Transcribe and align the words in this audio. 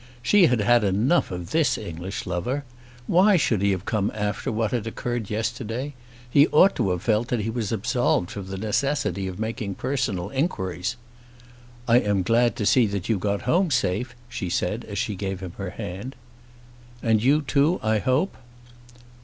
She 0.23 0.47
had 0.47 0.61
had 0.61 0.83
enough 0.83 1.29
of 1.29 1.51
this 1.51 1.77
English 1.77 2.25
lover. 2.25 2.63
Why 3.05 3.37
should 3.37 3.61
he 3.61 3.69
have 3.69 3.85
come 3.85 4.11
after 4.15 4.51
what 4.51 4.71
had 4.71 4.87
occurred 4.87 5.29
yesterday? 5.29 5.93
He 6.27 6.47
ought 6.47 6.75
to 6.77 6.89
have 6.89 7.03
felt 7.03 7.27
that 7.27 7.41
he 7.41 7.51
was 7.51 7.71
absolved 7.71 8.31
from 8.31 8.47
the 8.47 8.57
necessity 8.57 9.27
of 9.27 9.37
making 9.37 9.75
personal 9.75 10.31
inquiries. 10.31 10.95
"I 11.87 11.99
am 11.99 12.23
glad 12.23 12.55
to 12.55 12.65
see 12.65 12.87
that 12.87 13.09
you 13.09 13.19
got 13.19 13.43
home 13.43 13.69
safe," 13.69 14.15
she 14.27 14.49
said 14.49 14.85
as 14.85 14.97
she 14.97 15.13
gave 15.13 15.39
him 15.39 15.53
her 15.59 15.69
hand. 15.69 16.15
"And 17.03 17.21
you 17.21 17.43
too, 17.43 17.79
I 17.83 17.99
hope?" 17.99 18.35